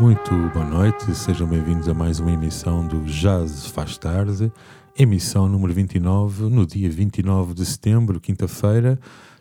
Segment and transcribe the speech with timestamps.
[0.00, 4.52] Muito boa noite, sejam bem-vindos a mais uma emissão do Jazz Faz Tarde,
[4.96, 8.96] emissão número 29, no dia 29 de setembro, quinta-feira.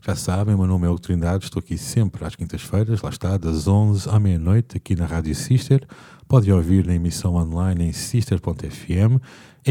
[0.06, 3.68] Já sabem, meu nome é Hugo Trindade, estou aqui sempre às quintas-feiras, lá está, das
[3.68, 5.86] 11 à meia-noite, aqui na Rádio Sister.
[6.28, 9.22] Pode ouvir na emissão online em sister.fm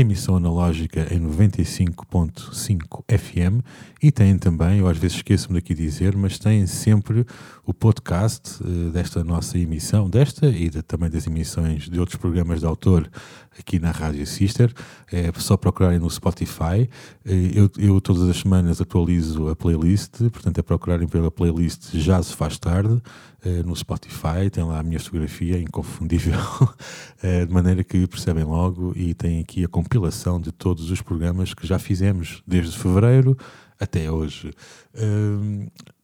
[0.00, 3.64] emissão analógica em 95.5 FM
[4.02, 7.24] e têm também, eu às vezes esqueço-me daqui dizer, mas têm sempre
[7.64, 12.60] o podcast uh, desta nossa emissão, desta e de, também das emissões de outros programas
[12.60, 13.10] de autor
[13.58, 14.72] aqui na Rádio Sister.
[15.10, 16.88] É só procurarem no Spotify.
[17.24, 22.22] Uh, eu, eu, todas as semanas atualizo a playlist, portanto é procurarem pela playlist Já
[22.22, 26.38] se faz tarde uh, no Spotify, tem lá a minha fotografia inconfundível,
[27.46, 31.66] de maneira que percebem logo e tem aqui a compilação de todos os programas que
[31.66, 33.36] já fizemos desde fevereiro
[33.78, 34.52] até hoje.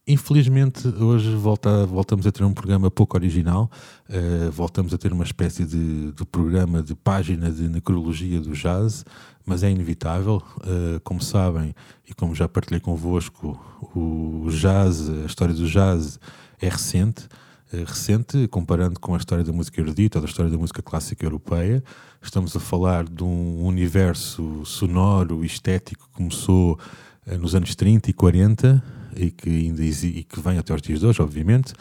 [0.02, 3.70] Uh, infelizmente, hoje volta, voltamos a ter um programa pouco original,
[4.08, 9.04] uh, voltamos a ter uma espécie de, de, programa de página de necrologia do jazz,
[9.44, 10.42] mas é inevitável.
[10.58, 11.74] Uh, como sabem,
[12.08, 13.58] e como já partilhei convosco,
[13.94, 16.18] o jazz, a história do jazz
[16.60, 17.28] é recente.
[17.72, 21.24] Eh, recente, comparando com a história da música erudita ou da história da música clássica
[21.24, 21.82] europeia.
[22.20, 26.78] Estamos a falar de um universo sonoro e estético que começou
[27.26, 31.00] uh, nos anos 30 e 40 e que, ainda e que vem até aos dias
[31.00, 31.72] de hoje, obviamente.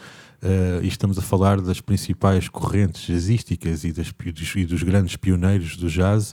[0.42, 4.12] Uh, e estamos a falar das principais correntes jazzísticas e, das,
[4.56, 6.32] e dos grandes pioneiros do jazz.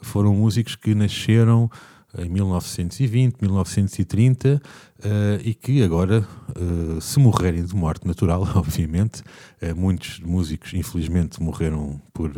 [0.00, 1.70] Foram músicos que nasceram
[2.18, 5.00] em 1920, 1930 uh,
[5.44, 9.22] e que agora, uh, se morrerem de morte natural, obviamente,
[9.62, 12.32] uh, muitos músicos, infelizmente, morreram por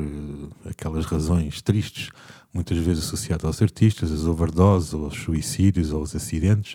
[0.68, 2.10] aquelas razões tristes,
[2.52, 6.74] muitas vezes associadas aos artistas, as overdoses, aos suicídios, aos acidentes.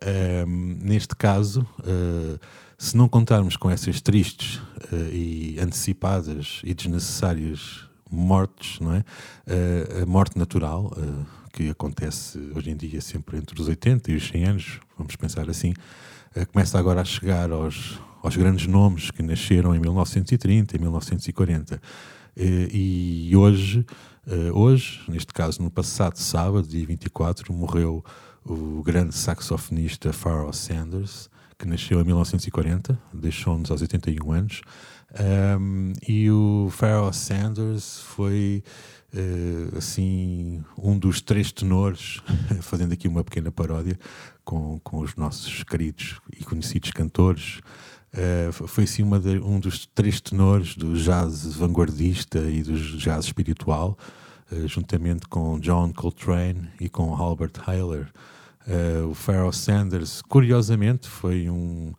[0.00, 1.66] Ehm, neste caso,
[2.76, 4.60] se não contarmos com essas tristes
[5.12, 9.04] e antecipadas e desnecessárias mortes, não é?
[10.00, 10.92] a morte natural
[11.58, 15.50] que acontece hoje em dia sempre entre os 80 e os 100 anos, vamos pensar
[15.50, 15.72] assim,
[16.36, 21.74] uh, começa agora a chegar aos, aos grandes nomes que nasceram em 1930 e 1940.
[21.74, 21.80] Uh,
[22.72, 23.84] e hoje,
[24.26, 28.04] uh, hoje, neste caso no passado sábado, dia 24, morreu
[28.48, 31.28] o grande saxofonista Pharoah Sanders,
[31.58, 34.62] que nasceu em 1940, deixou-nos aos 81 anos.
[35.60, 38.62] Um, e o Pharoah Sanders foi
[39.14, 42.22] uh, assim um dos três tenores,
[42.62, 43.98] fazendo aqui uma pequena paródia
[44.44, 47.60] com, com os nossos queridos e conhecidos cantores.
[48.14, 53.98] Uh, foi de, um dos três tenores do jazz vanguardista e do jazz espiritual,
[54.50, 57.52] uh, juntamente com John Coltrane e com Albert
[58.68, 59.06] Heiler.
[59.06, 61.92] o Pharoah Sanders, curiosamente, foi um,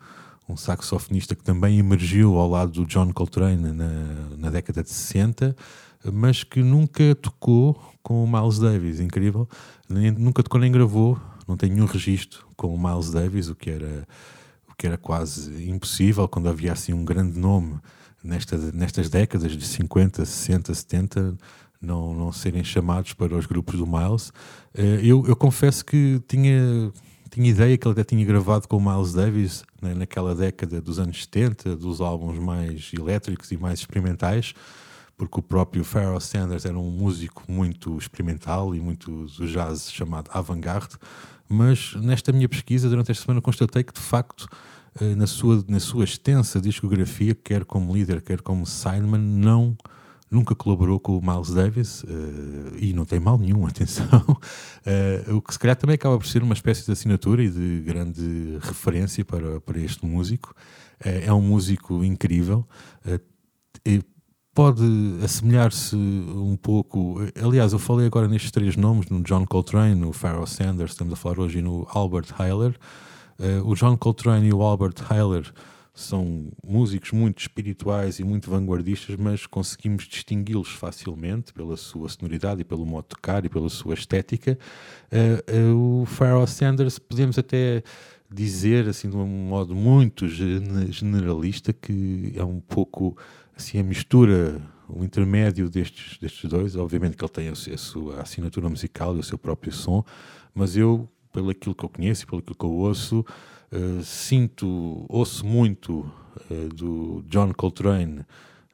[0.48, 3.90] um saxofonista que também emergiu ao lado do John Coltrane na,
[4.38, 5.56] na década de 60,
[6.12, 9.48] mas que nunca tocou com o Miles Davis, incrível.
[9.88, 13.70] Nem, nunca tocou nem gravou, não tem nenhum registro com o Miles Davis, o que
[13.70, 14.08] era,
[14.70, 17.80] o que era quase impossível quando havia assim um grande nome
[18.24, 21.38] nesta, nestas décadas de 50, 60, 70
[21.82, 24.32] não, não serem chamados para os grupos do Miles.
[24.74, 26.92] Eh, eu, eu confesso que tinha
[27.30, 31.00] tinha ideia que ele até tinha gravado com o Miles Davis né, naquela década dos
[31.00, 34.54] anos 70, dos álbuns mais elétricos e mais experimentais,
[35.16, 40.30] porque o próprio Pharoah Sanders era um músico muito experimental e muito do jazz chamado
[40.34, 40.96] avant-garde.
[41.48, 44.48] Mas nesta minha pesquisa, durante esta semana, constatei que de facto,
[45.00, 49.78] eh, na sua, na sua extensa discografia, quer como líder, quer como sideman, não
[50.30, 52.08] nunca colaborou com o Miles Davis uh,
[52.78, 54.06] e não tem mal nenhum, atenção.
[54.08, 57.82] Uh, o que se calhar também acaba por ser uma espécie de assinatura e de
[57.82, 60.54] grande referência para, para este músico.
[61.04, 62.68] Uh, é um músico incrível.
[64.54, 64.84] pode
[65.24, 67.22] assemelhar-se um pouco.
[67.42, 71.16] Aliás, eu falei agora nestes três nomes: no John Coltrane, no Pharoah Sanders, estamos a
[71.16, 72.76] falar hoje, e no Albert Heiler.
[73.64, 75.52] o John Coltrane e o Albert Heiler
[76.00, 82.64] são músicos muito espirituais e muito vanguardistas, mas conseguimos distingui-los facilmente pela sua sonoridade e
[82.64, 84.58] pelo modo de tocar e pela sua estética.
[85.12, 87.84] Uh, uh, o Pharoah Sanders podemos até
[88.32, 93.18] dizer assim de um modo muito generalista que é um pouco
[93.56, 96.76] assim a mistura o intermédio destes, destes dois.
[96.76, 100.04] Obviamente que ele tem a, a sua assinatura musical e o seu próprio som,
[100.54, 103.26] mas eu, pelo aquilo que eu conheço e pelo que eu ouço,
[103.72, 106.00] uh, sinto, ouço muito
[106.50, 108.26] uh, do John Coltrane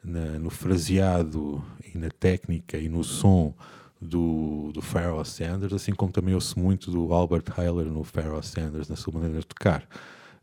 [0.04, 1.64] na, no fraseado
[1.94, 3.54] e na técnica e no som
[4.00, 8.88] do, do Pharoah Sanders, assim como também ouço muito do Albert Heiler no Pharoah Sanders,
[8.88, 9.88] na sua maneira de tocar.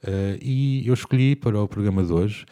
[0.02, 2.44] Uh, e eu escolhi para o programa de hoje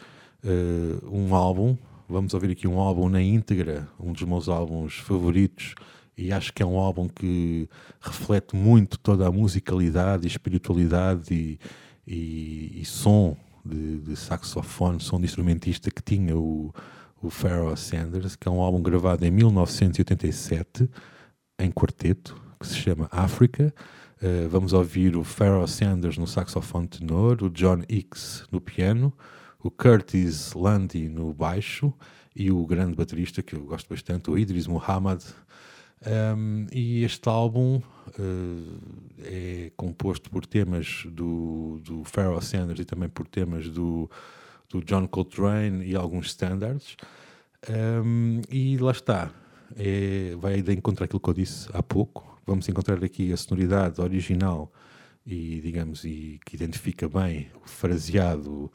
[0.43, 1.77] uh, um álbum,
[2.07, 5.75] vamos ouvir aqui um álbum na íntegra, um dos meus álbuns favoritos,
[6.17, 7.67] e acho que é um álbum que
[7.99, 11.59] reflete muito toda a musicalidade e espiritualidade e,
[12.05, 16.73] e, e som de, de, saxofone, som de instrumentista que tinha o,
[17.21, 17.29] o
[17.75, 20.89] Sanders, que é um álbum gravado em 1987
[21.59, 23.73] em quarteto, que se chama África.
[24.21, 29.13] Uh, vamos ouvir o Pharoah Sanders no saxofone tenor, o John Hicks no piano,
[29.63, 31.93] o Curtis Landy no baixo
[32.35, 35.21] e o grande baterista que eu gosto bastante, o Idris Muhammad.
[36.03, 38.79] Um, e este álbum uh,
[39.23, 44.09] é composto por temas do, do Pharoah Sanders e também por temas do
[44.71, 46.95] do John Coltrane e alguns standards.
[47.69, 49.29] Um, e lá está,
[49.75, 52.39] é, vai de encontrar aquilo que eu disse há pouco.
[52.47, 54.71] Vamos encontrar aqui a sonoridade original
[55.25, 58.71] e, digamos, e que identifica bem o fraseado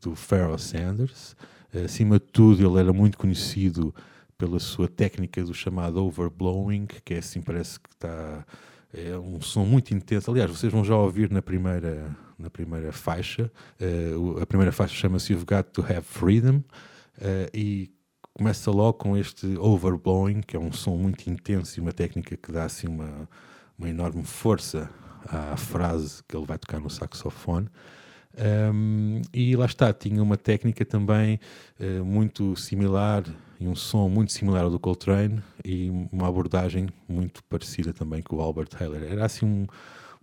[0.00, 1.36] do Pharoah Sanders.
[1.84, 3.94] Acima de tudo, ele era muito conhecido
[4.40, 8.46] pela sua técnica do chamado overblowing, que é assim, parece que está.
[8.92, 10.30] É um som muito intenso.
[10.30, 13.52] Aliás, vocês vão já ouvir na primeira, na primeira faixa.
[13.78, 17.92] Uh, a primeira faixa chama-se You've Got to Have Freedom uh, e
[18.32, 22.50] começa logo com este overblowing, que é um som muito intenso e uma técnica que
[22.50, 23.28] dá assim uma,
[23.78, 24.90] uma enorme força
[25.28, 27.68] à frase que ele vai tocar no saxofone.
[28.72, 31.38] Um, e lá está, tinha uma técnica também
[31.78, 33.22] uh, muito similar
[33.60, 38.36] e um som muito similar ao do Coltrane e uma abordagem muito parecida também com
[38.36, 39.02] o Albert Taylor.
[39.02, 39.66] Era assim um,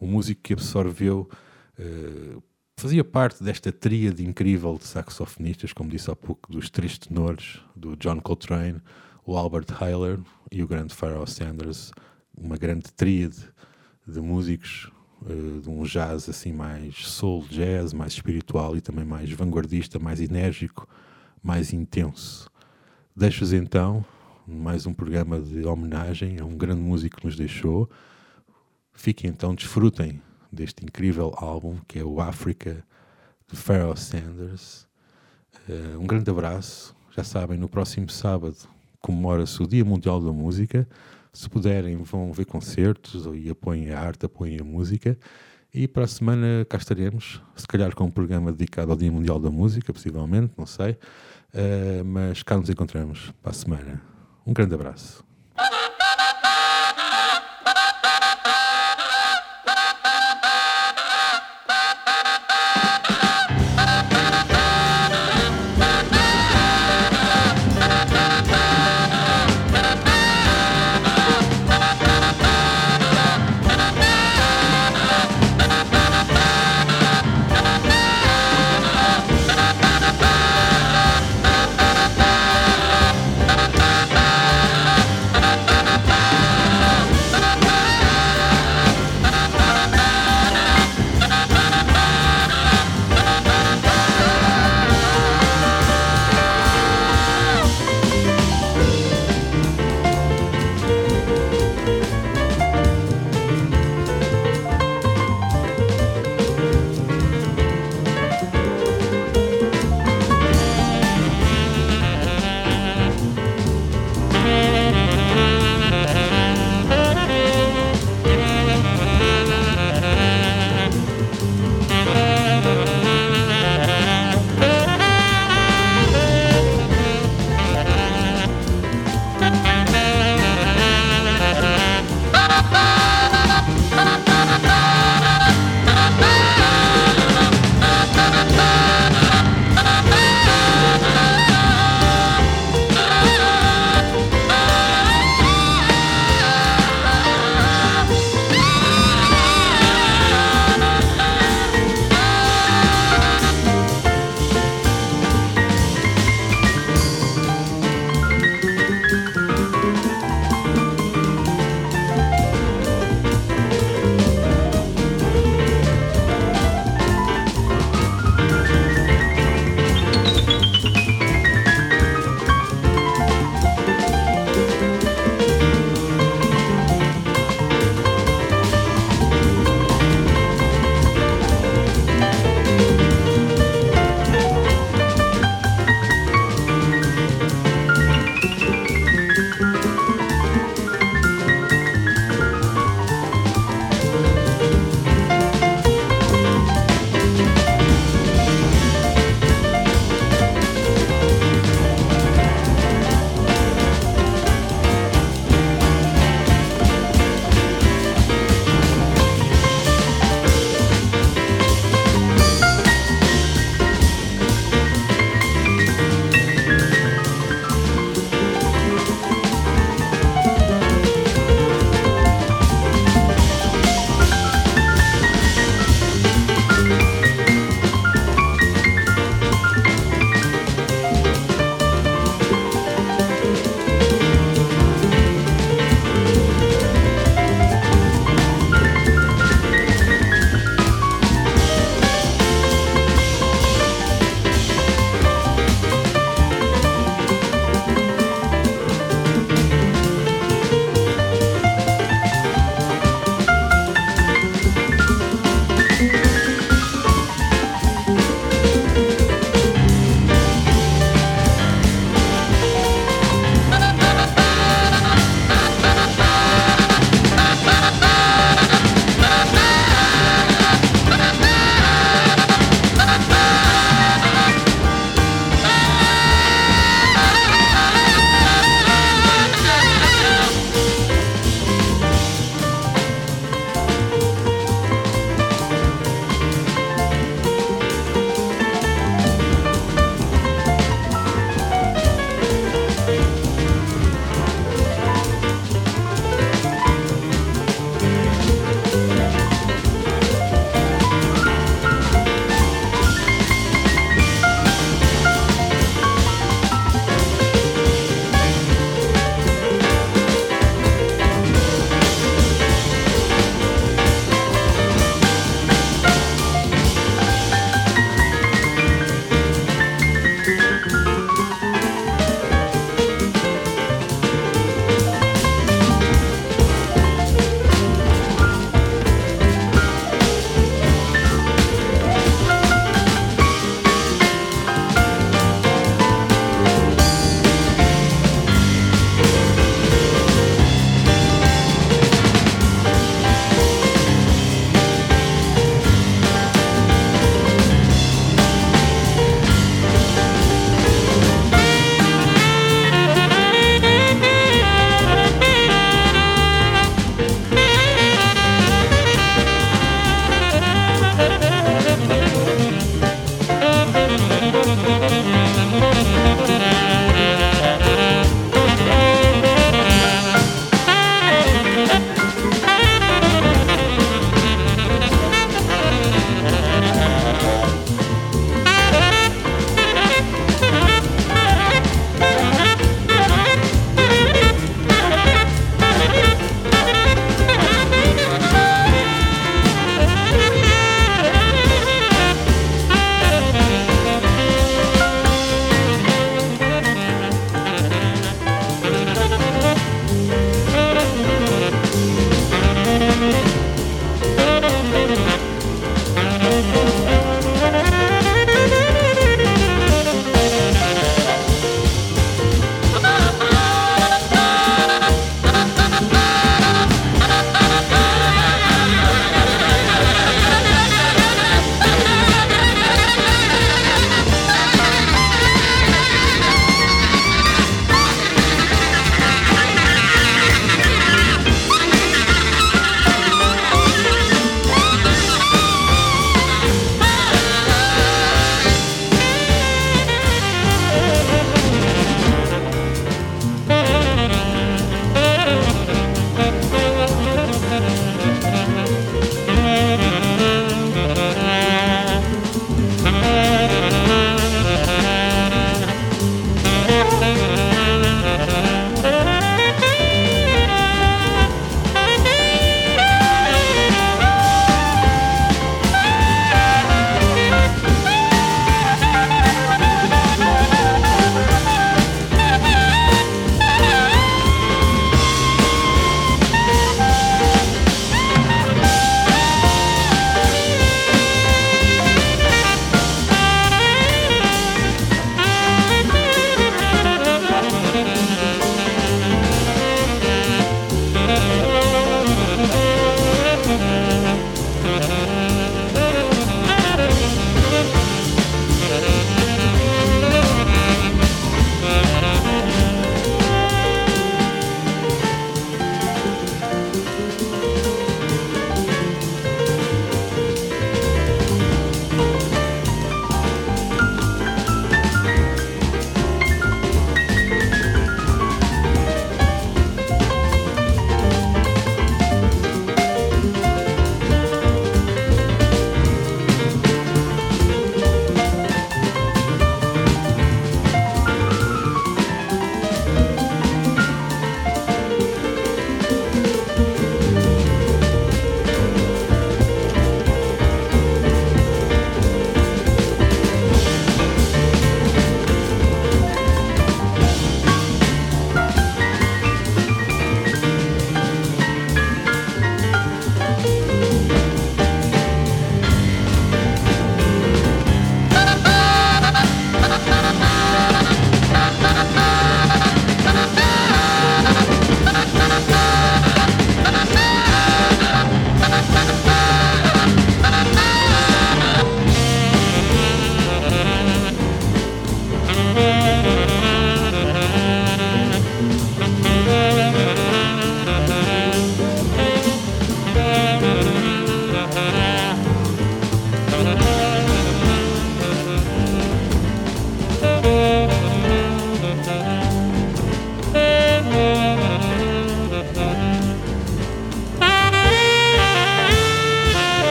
[0.00, 1.28] um músico que absorveu
[1.76, 2.36] eh,
[2.76, 7.96] fazia parte desta tríade incrível de saxofonistas, como disse há pouco, dos três tenores, do
[7.96, 8.80] John Coltrane,
[9.26, 10.20] o Albert Heiler
[10.52, 11.90] e o grande Pharoah Sanders,
[12.36, 13.38] uma grande tríade
[14.06, 14.90] de músicos
[15.22, 20.20] uh, de um jazz assim mais soul jazz, mais espiritual e também mais vanguardista, mais
[20.20, 20.86] enérgico,
[21.42, 22.50] mais intenso.
[23.16, 24.04] Deixo-vos então
[24.44, 27.88] mais um programa de homenagem a um grande músico que nos deixou.
[28.92, 30.20] Fiquem então, desfrutem
[30.50, 32.84] deste incrível álbum que é o África
[33.48, 34.88] de Pharoah Sanders.
[35.68, 36.92] Uh, um grande abraço.
[37.16, 38.56] Já sabem, no próximo sábado
[39.00, 40.84] comemora-se o Dia Mundial da Música.
[41.32, 45.16] Se puderem, vão ver concertos e apoiem a arte, apoiem a música.
[45.72, 49.38] E para a semana cá estaremos, se calhar com um programa dedicado ao Dia Mundial
[49.38, 50.96] da Música, possivelmente, não sei.
[51.54, 54.02] Uh, mas cá nos encontramos para a semana.
[54.44, 55.24] Um grande abraço.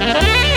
[0.00, 0.44] Bye.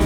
[0.00, 0.05] you.